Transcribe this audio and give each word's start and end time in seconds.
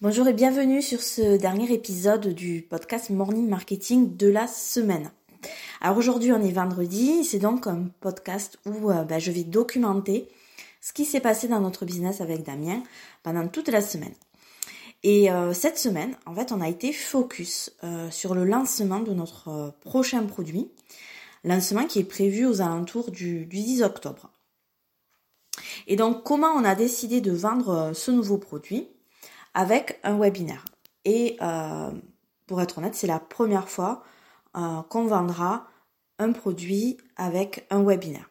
Bonjour 0.00 0.28
et 0.28 0.32
bienvenue 0.32 0.80
sur 0.80 1.02
ce 1.02 1.36
dernier 1.38 1.72
épisode 1.72 2.28
du 2.28 2.62
podcast 2.62 3.10
Morning 3.10 3.48
Marketing 3.48 4.16
de 4.16 4.28
la 4.28 4.46
semaine. 4.46 5.10
Alors 5.80 5.96
aujourd'hui 5.96 6.30
on 6.30 6.40
est 6.40 6.52
vendredi, 6.52 7.24
c'est 7.24 7.40
donc 7.40 7.66
un 7.66 7.88
podcast 7.98 8.60
où 8.64 8.92
euh, 8.92 9.02
bah, 9.02 9.18
je 9.18 9.32
vais 9.32 9.42
documenter 9.42 10.28
ce 10.80 10.92
qui 10.92 11.04
s'est 11.04 11.18
passé 11.18 11.48
dans 11.48 11.58
notre 11.58 11.84
business 11.84 12.20
avec 12.20 12.44
Damien 12.44 12.80
pendant 13.24 13.48
toute 13.48 13.66
la 13.70 13.80
semaine. 13.80 14.14
Et 15.02 15.32
euh, 15.32 15.52
cette 15.52 15.78
semaine, 15.78 16.14
en 16.26 16.34
fait, 16.36 16.52
on 16.52 16.60
a 16.60 16.68
été 16.68 16.92
focus 16.92 17.72
euh, 17.82 18.08
sur 18.12 18.36
le 18.36 18.44
lancement 18.44 19.00
de 19.00 19.12
notre 19.12 19.74
prochain 19.80 20.24
produit, 20.26 20.70
lancement 21.42 21.86
qui 21.86 21.98
est 21.98 22.04
prévu 22.04 22.46
aux 22.46 22.60
alentours 22.60 23.10
du 23.10 23.46
10 23.46 23.82
octobre. 23.82 24.30
Et 25.88 25.96
donc 25.96 26.22
comment 26.22 26.52
on 26.52 26.62
a 26.62 26.76
décidé 26.76 27.20
de 27.20 27.32
vendre 27.32 27.90
ce 27.94 28.12
nouveau 28.12 28.38
produit? 28.38 28.86
Avec 29.54 29.98
un 30.02 30.18
webinaire. 30.18 30.64
Et 31.04 31.36
euh, 31.40 31.90
pour 32.46 32.60
être 32.60 32.78
honnête, 32.78 32.94
c'est 32.94 33.06
la 33.06 33.20
première 33.20 33.68
fois 33.68 34.02
euh, 34.56 34.82
qu'on 34.88 35.06
vendra 35.06 35.66
un 36.18 36.32
produit 36.32 36.98
avec 37.16 37.66
un 37.70 37.82
webinaire. 37.82 38.30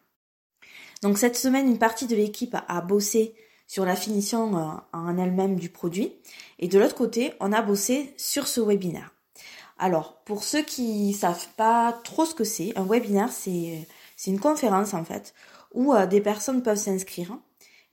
Donc 1.01 1.17
cette 1.17 1.35
semaine, 1.35 1.67
une 1.67 1.79
partie 1.79 2.07
de 2.07 2.15
l'équipe 2.15 2.55
a 2.67 2.81
bossé 2.81 3.35
sur 3.67 3.85
la 3.85 3.95
finition 3.95 4.57
euh, 4.57 4.71
en 4.93 5.17
elle-même 5.17 5.55
du 5.55 5.69
produit. 5.69 6.13
Et 6.59 6.67
de 6.67 6.79
l'autre 6.79 6.95
côté, 6.95 7.33
on 7.39 7.51
a 7.53 7.61
bossé 7.61 8.13
sur 8.17 8.47
ce 8.47 8.61
webinaire. 8.61 9.11
Alors, 9.79 10.23
pour 10.23 10.43
ceux 10.43 10.63
qui 10.63 11.13
savent 11.13 11.47
pas 11.55 11.93
trop 12.03 12.25
ce 12.25 12.33
que 12.33 12.43
c'est, 12.43 12.75
un 12.77 12.83
webinaire, 12.83 13.31
c'est 13.31 13.85
une 14.25 14.39
conférence 14.39 14.95
en 14.95 15.03
fait, 15.03 15.35
où 15.71 15.93
des 16.09 16.19
personnes 16.19 16.63
peuvent 16.63 16.77
s'inscrire 16.77 17.37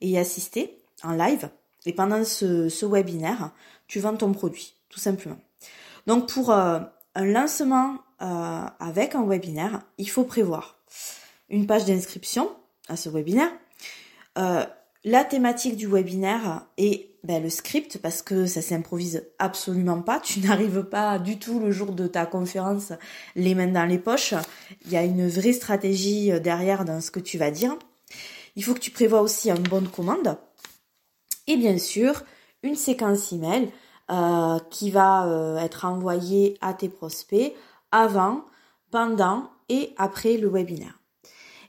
et 0.01 0.09
y 0.09 0.17
assister 0.17 0.79
en 1.03 1.11
live 1.11 1.49
et 1.85 1.93
pendant 1.93 2.23
ce, 2.23 2.85
webinaire, 2.85 3.51
tu 3.87 3.99
vends 3.99 4.15
ton 4.15 4.31
produit, 4.31 4.75
tout 4.89 4.99
simplement. 4.99 5.37
Donc 6.07 6.27
pour 6.27 6.51
euh, 6.51 6.79
un 7.13 7.25
lancement 7.25 7.97
euh, 8.21 8.65
avec 8.79 9.15
un 9.15 9.25
webinaire, 9.25 9.83
il 9.97 10.09
faut 10.09 10.23
prévoir 10.23 10.79
une 11.49 11.67
page 11.67 11.85
d'inscription 11.85 12.49
à 12.87 12.95
ce 12.95 13.09
webinaire, 13.09 13.51
euh, 14.37 14.65
la 15.03 15.23
thématique 15.23 15.75
du 15.75 15.87
webinaire 15.87 16.65
et 16.77 17.11
ben, 17.23 17.41
le 17.41 17.49
script 17.49 17.99
parce 17.99 18.23
que 18.23 18.47
ça 18.47 18.61
s'improvise 18.61 19.23
absolument 19.37 20.01
pas. 20.01 20.19
Tu 20.19 20.39
n'arrives 20.47 20.83
pas 20.83 21.19
du 21.19 21.37
tout 21.37 21.59
le 21.59 21.71
jour 21.71 21.91
de 21.91 22.07
ta 22.07 22.25
conférence 22.25 22.91
les 23.35 23.53
mains 23.53 23.67
dans 23.67 23.85
les 23.85 23.99
poches. 23.99 24.33
Il 24.85 24.91
y 24.91 24.97
a 24.97 25.03
une 25.03 25.27
vraie 25.27 25.53
stratégie 25.53 26.31
derrière 26.39 26.85
dans 26.85 27.01
ce 27.01 27.11
que 27.11 27.19
tu 27.19 27.37
vas 27.37 27.51
dire. 27.51 27.77
Il 28.55 28.63
faut 28.63 28.73
que 28.73 28.79
tu 28.79 28.91
prévois 28.91 29.21
aussi 29.21 29.51
un 29.51 29.55
bon 29.55 29.81
de 29.81 29.87
commande 29.87 30.37
et 31.47 31.57
bien 31.57 31.77
sûr 31.77 32.23
une 32.63 32.75
séquence 32.75 33.31
email 33.31 33.71
euh, 34.11 34.59
qui 34.69 34.91
va 34.91 35.27
euh, 35.27 35.57
être 35.57 35.85
envoyée 35.85 36.57
à 36.61 36.73
tes 36.73 36.89
prospects 36.89 37.53
avant, 37.91 38.45
pendant 38.91 39.49
et 39.69 39.93
après 39.97 40.37
le 40.37 40.47
webinaire. 40.47 40.99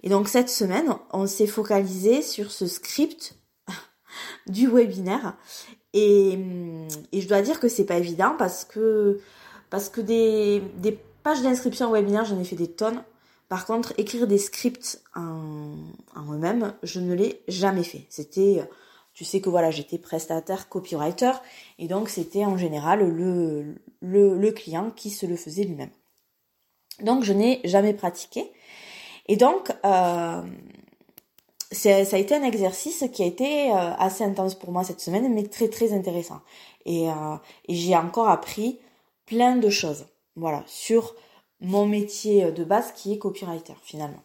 Et 0.02 0.08
donc 0.08 0.28
cette 0.28 0.50
semaine, 0.50 0.94
on 1.12 1.26
s'est 1.26 1.46
focalisé 1.46 2.22
sur 2.22 2.50
ce 2.50 2.66
script 2.66 3.38
du 4.46 4.68
webinaire 4.68 5.34
et, 5.92 6.38
et, 7.12 7.20
je 7.22 7.28
dois 7.28 7.40
dire 7.40 7.58
que 7.58 7.68
c'est 7.68 7.86
pas 7.86 7.96
évident 7.96 8.34
parce 8.38 8.66
que 8.66 9.18
parce 9.70 9.88
que 9.88 10.02
des, 10.02 10.60
des 10.76 10.92
pages 11.22 11.42
d'inscription 11.42 11.88
au 11.88 11.94
webinaire, 11.94 12.26
j'en 12.26 12.38
ai 12.38 12.44
fait 12.44 12.54
des 12.54 12.70
tonnes. 12.70 13.02
Par 13.48 13.64
contre, 13.64 13.94
écrire 13.96 14.26
des 14.26 14.38
scripts 14.38 15.02
en, 15.14 15.74
en 16.14 16.32
eux-mêmes, 16.34 16.74
je 16.82 17.00
ne 17.00 17.14
l'ai 17.14 17.42
jamais 17.48 17.82
fait. 17.82 18.06
C'était 18.10 18.68
tu 19.16 19.24
sais 19.24 19.40
que 19.40 19.48
voilà, 19.48 19.70
j'étais 19.70 19.96
prestataire 19.96 20.68
copywriter 20.68 21.32
et 21.78 21.88
donc 21.88 22.10
c'était 22.10 22.44
en 22.44 22.58
général 22.58 23.00
le, 23.00 23.74
le, 24.02 24.52
client 24.52 24.90
qui 24.90 25.08
se 25.08 25.24
le 25.24 25.36
faisait 25.36 25.64
lui-même. 25.64 25.90
Donc 27.00 27.24
je 27.24 27.32
n'ai 27.32 27.62
jamais 27.64 27.94
pratiqué. 27.94 28.52
Et 29.26 29.36
donc 29.36 29.70
euh, 29.86 30.42
ça 31.72 31.88
a 31.90 32.18
été 32.18 32.34
un 32.34 32.42
exercice 32.42 33.06
qui 33.10 33.22
a 33.22 33.26
été 33.26 33.72
euh, 33.72 33.94
assez 33.98 34.22
intense 34.22 34.54
pour 34.54 34.70
moi 34.70 34.84
cette 34.84 35.00
semaine, 35.00 35.32
mais 35.32 35.44
très 35.44 35.68
très 35.68 35.94
intéressant. 35.94 36.42
Et, 36.84 37.08
euh, 37.08 37.36
et 37.68 37.74
j'ai 37.74 37.96
encore 37.96 38.28
appris 38.28 38.78
plein 39.24 39.56
de 39.56 39.70
choses, 39.70 40.04
voilà, 40.36 40.62
sur 40.66 41.14
mon 41.60 41.86
métier 41.86 42.52
de 42.52 42.64
base 42.64 42.92
qui 42.92 43.14
est 43.14 43.18
copywriter 43.18 43.76
finalement. 43.82 44.22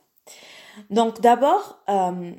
Donc 0.90 1.22
d'abord, 1.22 1.80
euh, 1.88 2.34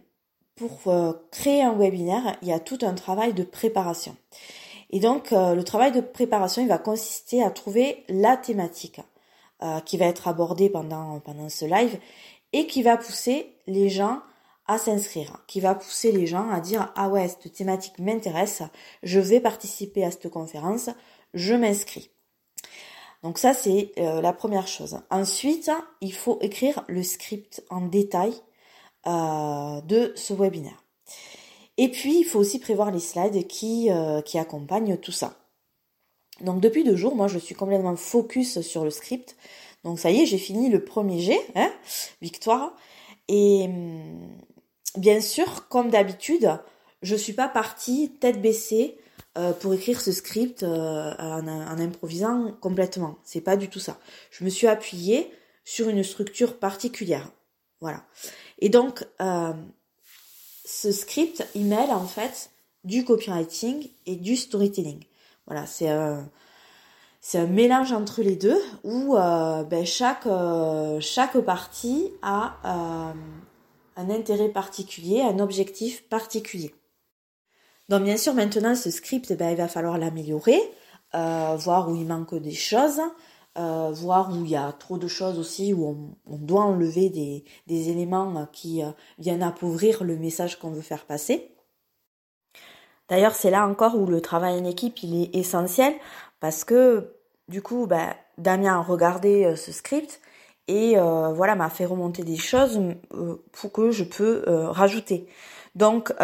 pour 0.62 0.92
euh, 0.92 1.12
créer 1.32 1.62
un 1.62 1.74
webinaire, 1.74 2.36
il 2.40 2.46
y 2.46 2.52
a 2.52 2.60
tout 2.60 2.78
un 2.82 2.94
travail 2.94 3.34
de 3.34 3.42
préparation. 3.42 4.14
Et 4.90 5.00
donc, 5.00 5.32
euh, 5.32 5.56
le 5.56 5.64
travail 5.64 5.90
de 5.90 6.00
préparation, 6.00 6.62
il 6.62 6.68
va 6.68 6.78
consister 6.78 7.42
à 7.42 7.50
trouver 7.50 8.04
la 8.08 8.36
thématique 8.36 9.00
euh, 9.62 9.80
qui 9.80 9.96
va 9.96 10.06
être 10.06 10.28
abordée 10.28 10.70
pendant, 10.70 11.18
pendant 11.18 11.48
ce 11.48 11.64
live 11.64 11.98
et 12.52 12.68
qui 12.68 12.84
va 12.84 12.96
pousser 12.96 13.56
les 13.66 13.88
gens 13.88 14.20
à 14.68 14.78
s'inscrire, 14.78 15.42
qui 15.48 15.58
va 15.58 15.74
pousser 15.74 16.12
les 16.12 16.28
gens 16.28 16.48
à 16.50 16.60
dire 16.60 16.92
ah 16.94 17.08
ouais 17.08 17.26
cette 17.26 17.52
thématique 17.52 17.98
m'intéresse, 17.98 18.62
je 19.02 19.18
vais 19.18 19.40
participer 19.40 20.04
à 20.04 20.12
cette 20.12 20.28
conférence, 20.28 20.90
je 21.34 21.54
m'inscris. 21.54 22.10
Donc 23.24 23.38
ça 23.38 23.52
c'est 23.52 23.92
la 23.96 24.32
première 24.32 24.68
chose. 24.68 25.00
Ensuite, 25.10 25.70
il 26.00 26.12
faut 26.12 26.38
écrire 26.40 26.84
le 26.86 27.02
script 27.02 27.64
en 27.70 27.80
détail 27.80 28.32
euh, 29.06 29.80
de 29.82 30.12
ce 30.14 30.32
webinaire. 30.32 30.84
Et 31.76 31.88
puis, 31.88 32.20
il 32.20 32.24
faut 32.24 32.38
aussi 32.38 32.58
prévoir 32.58 32.90
les 32.90 33.00
slides 33.00 33.46
qui, 33.46 33.90
euh, 33.90 34.20
qui 34.20 34.38
accompagnent 34.38 34.96
tout 34.96 35.12
ça. 35.12 35.38
Donc 36.40 36.60
depuis 36.60 36.84
deux 36.84 36.96
jours, 36.96 37.14
moi 37.14 37.28
je 37.28 37.38
suis 37.38 37.54
complètement 37.54 37.96
focus 37.96 38.60
sur 38.60 38.84
le 38.84 38.90
script. 38.90 39.36
Donc 39.84 39.98
ça 39.98 40.10
y 40.10 40.20
est, 40.20 40.26
j'ai 40.26 40.38
fini 40.38 40.70
le 40.70 40.84
premier 40.84 41.20
G, 41.20 41.38
hein, 41.54 41.72
victoire. 42.20 42.74
Et 43.28 43.64
hum, 43.64 44.28
bien 44.96 45.20
sûr, 45.20 45.68
comme 45.68 45.90
d'habitude, 45.90 46.58
je 47.02 47.16
suis 47.16 47.32
pas 47.32 47.48
partie 47.48 48.10
tête 48.20 48.40
baissée 48.40 48.98
euh, 49.38 49.52
pour 49.52 49.72
écrire 49.74 50.00
ce 50.00 50.12
script 50.12 50.62
en, 50.62 51.46
en, 51.48 51.78
improvisant 51.78 52.52
complètement. 52.60 53.18
C'est 53.24 53.40
pas 53.40 53.56
du 53.56 53.68
tout 53.68 53.80
ça. 53.80 53.98
Je 54.30 54.44
me 54.44 54.50
suis 54.50 54.66
appuyée 54.66 55.30
sur 55.64 55.88
une 55.88 56.02
structure 56.02 56.58
particulière. 56.58 57.30
Voilà. 57.80 58.04
Et 58.62 58.68
donc, 58.68 59.04
euh, 59.20 59.52
ce 60.64 60.92
script, 60.92 61.44
mêle 61.56 61.90
en 61.90 62.06
fait 62.06 62.50
du 62.84 63.04
copywriting 63.04 63.88
et 64.06 64.14
du 64.14 64.36
storytelling. 64.36 65.02
Voilà, 65.48 65.66
c'est 65.66 65.88
un, 65.88 66.30
c'est 67.20 67.38
un 67.38 67.46
mélange 67.46 67.92
entre 67.92 68.22
les 68.22 68.36
deux 68.36 68.60
où 68.84 69.16
euh, 69.16 69.64
ben, 69.64 69.84
chaque, 69.84 70.26
euh, 70.26 71.00
chaque 71.00 71.36
partie 71.38 72.12
a 72.22 72.54
un 73.96 74.10
intérêt 74.10 74.48
particulier, 74.48 75.22
un 75.22 75.40
objectif 75.40 76.08
particulier. 76.08 76.72
Donc 77.88 78.04
bien 78.04 78.16
sûr, 78.16 78.32
maintenant, 78.32 78.76
ce 78.76 78.92
script, 78.92 79.32
ben, 79.32 79.50
il 79.50 79.56
va 79.56 79.66
falloir 79.66 79.98
l'améliorer, 79.98 80.60
voir 81.12 81.88
où 81.88 81.96
il 81.96 82.06
manque 82.06 82.36
des 82.36 82.54
choses, 82.54 83.00
euh, 83.58 83.90
voir 83.92 84.30
où 84.30 84.44
il 84.44 84.50
y 84.50 84.56
a 84.56 84.72
trop 84.72 84.96
de 84.96 85.08
choses 85.08 85.38
aussi, 85.38 85.74
où 85.74 86.14
on, 86.26 86.36
doit 86.36 86.62
enlever 86.62 87.10
des, 87.10 87.44
des 87.66 87.90
éléments 87.90 88.46
qui 88.50 88.82
euh, 88.82 88.90
viennent 89.18 89.42
appauvrir 89.42 90.04
le 90.04 90.16
message 90.16 90.58
qu'on 90.58 90.70
veut 90.70 90.80
faire 90.80 91.04
passer. 91.04 91.50
D'ailleurs, 93.08 93.34
c'est 93.34 93.50
là 93.50 93.66
encore 93.66 93.94
où 93.96 94.06
le 94.06 94.22
travail 94.22 94.58
en 94.58 94.64
équipe, 94.64 95.02
il 95.02 95.22
est 95.22 95.36
essentiel, 95.36 95.92
parce 96.40 96.64
que 96.64 97.14
du 97.48 97.60
coup, 97.60 97.86
bah, 97.86 98.16
Damien 98.38 98.78
a 98.78 98.82
regardé 98.82 99.44
euh, 99.44 99.56
ce 99.56 99.70
script 99.70 100.20
et 100.68 100.94
voilà 100.96 101.56
m'a 101.56 101.68
fait 101.68 101.84
remonter 101.84 102.22
des 102.22 102.36
choses 102.36 102.80
pour 103.50 103.72
que 103.72 103.90
je 103.90 104.04
peux 104.04 104.44
rajouter. 104.46 105.26
Donc, 105.74 106.14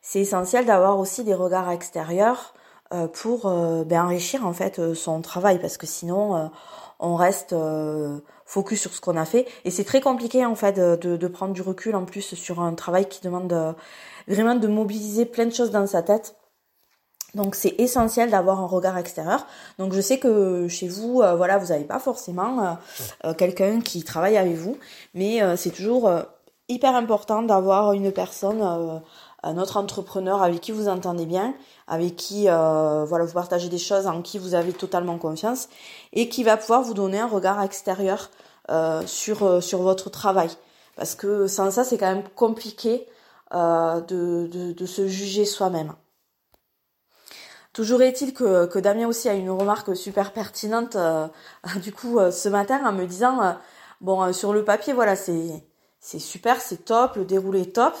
c'est 0.00 0.20
essentiel 0.20 0.64
d'avoir 0.64 1.00
aussi 1.00 1.24
des 1.24 1.34
regards 1.34 1.70
extérieurs 1.72 2.54
euh, 2.54 2.64
pour 3.12 3.46
euh, 3.46 3.84
ben, 3.84 4.04
enrichir 4.04 4.46
en 4.46 4.52
fait 4.52 4.78
euh, 4.78 4.94
son 4.94 5.20
travail 5.20 5.58
parce 5.58 5.76
que 5.76 5.86
sinon 5.86 6.50
on 7.00 7.16
reste 7.16 7.54
focus 8.44 8.80
sur 8.80 8.94
ce 8.94 9.00
qu'on 9.00 9.16
a 9.16 9.24
fait 9.24 9.46
et 9.64 9.70
c'est 9.70 9.84
très 9.84 10.00
compliqué 10.00 10.46
en 10.46 10.54
fait 10.54 10.74
de, 10.74 11.16
de, 11.16 11.28
prendre 11.28 11.52
du 11.52 11.62
recul 11.62 11.94
en 11.94 12.04
plus 12.04 12.34
sur 12.34 12.60
un 12.60 12.74
travail 12.74 13.06
qui 13.06 13.20
demande 13.22 13.74
vraiment 14.28 14.54
de 14.54 14.68
mobiliser 14.68 15.26
plein 15.26 15.46
de 15.46 15.52
choses 15.52 15.70
dans 15.70 15.86
sa 15.86 16.02
tête. 16.02 16.36
Donc 17.34 17.54
c'est 17.54 17.74
essentiel 17.78 18.30
d'avoir 18.30 18.60
un 18.60 18.66
regard 18.66 18.96
extérieur. 18.96 19.46
Donc 19.78 19.92
je 19.92 20.00
sais 20.00 20.18
que 20.18 20.68
chez 20.68 20.88
vous, 20.88 21.16
voilà, 21.36 21.58
vous 21.58 21.66
n'avez 21.66 21.84
pas 21.84 21.98
forcément 21.98 22.78
quelqu'un 23.36 23.80
qui 23.80 24.02
travaille 24.02 24.38
avec 24.38 24.54
vous, 24.54 24.78
mais 25.12 25.42
c'est 25.56 25.70
toujours 25.70 26.10
hyper 26.68 26.96
important 26.96 27.42
d'avoir 27.42 27.92
une 27.92 28.10
personne 28.10 29.02
un 29.46 29.58
autre 29.58 29.76
entrepreneur 29.76 30.42
avec 30.42 30.60
qui 30.60 30.72
vous 30.72 30.88
entendez 30.88 31.26
bien, 31.26 31.54
avec 31.86 32.16
qui 32.16 32.48
euh, 32.48 33.04
voilà 33.04 33.24
vous 33.24 33.32
partagez 33.32 33.68
des 33.68 33.78
choses 33.78 34.06
en 34.06 34.20
qui 34.22 34.38
vous 34.38 34.54
avez 34.54 34.72
totalement 34.72 35.18
confiance 35.18 35.68
et 36.12 36.28
qui 36.28 36.42
va 36.42 36.56
pouvoir 36.56 36.82
vous 36.82 36.94
donner 36.94 37.20
un 37.20 37.28
regard 37.28 37.62
extérieur 37.62 38.30
euh, 38.70 39.02
sur 39.06 39.44
euh, 39.44 39.60
sur 39.60 39.82
votre 39.82 40.10
travail. 40.10 40.50
Parce 40.96 41.14
que 41.14 41.46
sans 41.46 41.70
ça, 41.70 41.84
c'est 41.84 41.98
quand 41.98 42.12
même 42.12 42.28
compliqué 42.34 43.06
de 43.52 44.86
se 44.86 45.06
juger 45.06 45.44
soi-même. 45.44 45.92
Toujours 47.72 48.02
est-il 48.02 48.32
que, 48.34 48.66
que 48.66 48.78
Damien 48.78 49.06
aussi 49.06 49.28
a 49.28 49.34
une 49.34 49.50
remarque 49.50 49.94
super 49.94 50.32
pertinente 50.32 50.96
du 51.82 51.92
coup 51.92 52.18
ce 52.30 52.48
matin 52.48 52.80
en 52.84 52.92
me 52.92 53.04
disant 53.04 53.56
bon 54.00 54.32
sur 54.32 54.52
le 54.52 54.64
papier 54.64 54.94
voilà 54.94 55.14
c'est 55.14 55.62
c'est 56.06 56.20
super, 56.20 56.60
c'est 56.60 56.84
top, 56.84 57.16
le 57.16 57.24
déroulé 57.24 57.62
est 57.62 57.74
top. 57.74 57.94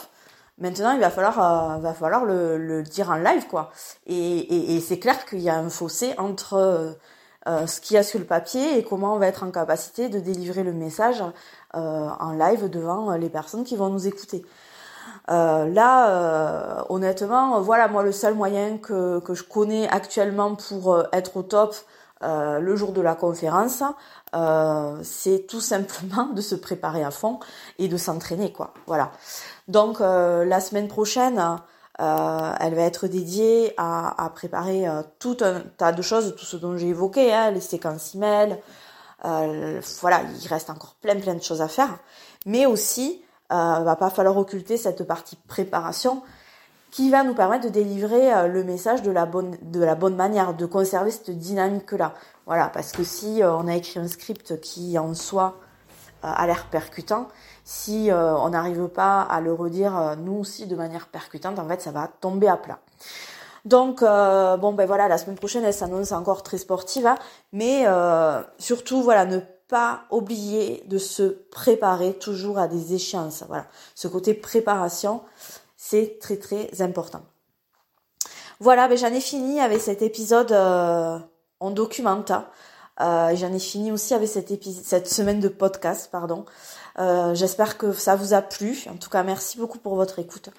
Maintenant, 0.58 0.92
il 0.92 1.00
va 1.00 1.10
falloir, 1.10 1.78
va 1.80 1.92
falloir 1.92 2.24
le, 2.24 2.56
le, 2.56 2.82
dire 2.82 3.10
en 3.10 3.16
live, 3.16 3.46
quoi. 3.46 3.70
Et, 4.06 4.16
et, 4.16 4.76
et 4.76 4.80
c'est 4.80 4.98
clair 4.98 5.26
qu'il 5.26 5.40
y 5.40 5.50
a 5.50 5.56
un 5.56 5.68
fossé 5.68 6.14
entre 6.16 6.96
euh, 7.48 7.66
ce 7.68 7.80
qu'il 7.80 7.94
y 7.94 7.98
a 7.98 8.02
sur 8.02 8.18
le 8.18 8.24
papier 8.24 8.76
et 8.76 8.82
comment 8.82 9.14
on 9.14 9.18
va 9.18 9.28
être 9.28 9.44
en 9.44 9.52
capacité 9.52 10.08
de 10.08 10.18
délivrer 10.18 10.64
le 10.64 10.72
message 10.72 11.22
euh, 11.76 12.08
en 12.18 12.32
live 12.32 12.68
devant 12.68 13.12
les 13.12 13.28
personnes 13.28 13.62
qui 13.62 13.76
vont 13.76 13.88
nous 13.88 14.08
écouter. 14.08 14.44
Euh, 15.30 15.68
là, 15.68 16.84
honnêtement, 16.88 17.60
voilà, 17.60 17.86
moi 17.86 18.02
le 18.02 18.10
seul 18.10 18.34
moyen 18.34 18.78
que, 18.78 19.20
que 19.20 19.34
je 19.34 19.44
connais 19.44 19.88
actuellement 19.88 20.56
pour 20.56 21.04
être 21.12 21.36
au 21.36 21.42
top 21.42 21.76
le 22.22 22.76
jour 22.76 22.92
de 22.92 23.00
la 23.00 23.14
conférence, 23.14 23.82
c'est 25.02 25.46
tout 25.46 25.60
simplement 25.60 26.26
de 26.26 26.40
se 26.40 26.54
préparer 26.54 27.04
à 27.04 27.10
fond 27.10 27.40
et 27.78 27.88
de 27.88 27.96
s'entraîner, 27.96 28.52
quoi. 28.52 28.72
Voilà. 28.86 29.12
Donc 29.68 30.00
la 30.00 30.60
semaine 30.60 30.88
prochaine, 30.88 31.58
euh, 32.00 32.52
elle 32.60 32.74
va 32.74 32.82
être 32.82 33.06
dédiée 33.06 33.72
à, 33.78 34.30
préparer 34.34 34.86
euh, 34.86 35.02
tout 35.18 35.38
un 35.40 35.60
tas 35.78 35.92
de 35.92 36.02
choses, 36.02 36.34
tout 36.36 36.44
ce 36.44 36.56
dont 36.56 36.76
j'ai 36.76 36.88
évoqué, 36.88 37.32
hein, 37.32 37.50
les 37.50 37.60
séquences 37.60 38.14
email. 38.14 38.58
Euh, 39.24 39.80
voilà, 40.00 40.22
il 40.22 40.46
reste 40.48 40.68
encore 40.68 40.94
plein 41.00 41.16
plein 41.16 41.34
de 41.34 41.42
choses 41.42 41.62
à 41.62 41.68
faire. 41.68 41.98
Mais 42.44 42.66
aussi, 42.66 43.22
euh, 43.52 43.54
va 43.54 43.96
pas 43.96 44.10
falloir 44.10 44.36
occulter 44.36 44.76
cette 44.76 45.04
partie 45.04 45.36
préparation 45.48 46.22
qui 46.90 47.10
va 47.10 47.24
nous 47.24 47.34
permettre 47.34 47.64
de 47.64 47.70
délivrer 47.70 48.32
euh, 48.32 48.48
le 48.48 48.64
message 48.64 49.02
de 49.02 49.10
la 49.10 49.26
bonne 49.26 49.56
de 49.62 49.82
la 49.82 49.94
bonne 49.94 50.16
manière, 50.16 50.54
de 50.54 50.66
conserver 50.66 51.10
cette 51.10 51.30
dynamique 51.30 51.92
là. 51.92 52.14
Voilà, 52.46 52.68
parce 52.68 52.92
que 52.92 53.04
si 53.04 53.40
on 53.42 53.66
a 53.66 53.74
écrit 53.74 53.98
un 53.98 54.08
script 54.08 54.60
qui 54.60 54.98
en 54.98 55.14
soi 55.14 55.58
a 56.22 56.46
l'air 56.46 56.66
percutant, 56.66 57.28
si 57.66 58.12
euh, 58.12 58.36
on 58.36 58.50
n'arrive 58.50 58.86
pas 58.86 59.22
à 59.22 59.40
le 59.40 59.52
redire 59.52 59.98
euh, 59.98 60.14
nous 60.14 60.34
aussi 60.34 60.66
de 60.66 60.76
manière 60.76 61.08
percutante, 61.08 61.58
en 61.58 61.66
fait, 61.66 61.82
ça 61.82 61.90
va 61.90 62.08
tomber 62.20 62.46
à 62.46 62.56
plat. 62.56 62.78
Donc 63.64 64.02
euh, 64.02 64.56
bon 64.56 64.72
ben 64.72 64.86
voilà, 64.86 65.08
la 65.08 65.18
semaine 65.18 65.36
prochaine 65.36 65.64
elle 65.64 65.74
s'annonce 65.74 66.12
encore 66.12 66.44
très 66.44 66.58
sportive, 66.58 67.04
hein, 67.04 67.16
mais 67.52 67.84
surtout 68.58 69.02
voilà 69.02 69.26
ne 69.26 69.40
pas 69.66 70.02
oublier 70.12 70.84
de 70.86 70.98
se 70.98 71.24
préparer 71.24 72.14
toujours 72.14 72.60
à 72.60 72.68
des 72.68 72.94
échéances. 72.94 73.42
Voilà, 73.48 73.66
ce 73.96 74.06
côté 74.06 74.34
préparation, 74.34 75.22
c'est 75.76 76.18
très 76.20 76.36
très 76.36 76.82
important. 76.82 77.22
Voilà, 78.60 78.88
ben 78.88 78.96
j'en 78.96 79.12
ai 79.12 79.20
fini 79.20 79.60
avec 79.60 79.80
cet 79.80 80.02
épisode 80.02 80.52
en 80.52 81.70
documenta. 81.70 82.50
j'en 82.98 83.52
ai 83.52 83.58
fini 83.58 83.92
aussi 83.92 84.14
avec 84.14 84.28
cet 84.28 84.50
cette 84.82 85.08
semaine 85.08 85.40
de 85.40 85.48
podcast, 85.48 86.08
pardon. 86.10 86.46
Euh, 86.98 87.34
j'espère 87.34 87.78
que 87.78 87.92
ça 87.92 88.16
vous 88.16 88.34
a 88.34 88.42
plu. 88.42 88.84
En 88.90 88.96
tout 88.96 89.10
cas, 89.10 89.22
merci 89.22 89.58
beaucoup 89.58 89.78
pour 89.78 89.96
votre 89.96 90.18
écoute. 90.18 90.50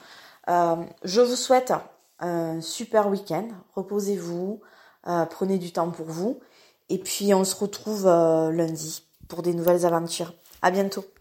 Euh, 0.49 0.75
je 1.03 1.21
vous 1.21 1.35
souhaite 1.35 1.73
un 2.19 2.61
super 2.61 3.09
week-end. 3.09 3.47
Reposez-vous, 3.75 4.61
euh, 5.07 5.25
prenez 5.25 5.57
du 5.57 5.71
temps 5.71 5.89
pour 5.89 6.07
vous. 6.07 6.39
Et 6.89 6.99
puis, 6.99 7.33
on 7.33 7.43
se 7.43 7.55
retrouve 7.55 8.05
lundi 8.05 9.03
pour 9.27 9.41
des 9.41 9.53
nouvelles 9.53 9.85
aventures. 9.85 10.33
À 10.61 10.71
bientôt. 10.71 11.03